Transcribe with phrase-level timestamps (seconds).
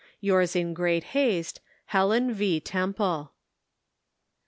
[0.19, 1.61] Yours in great haste,''
[1.93, 2.59] HELEN V.
[2.59, 3.31] TEMPLE."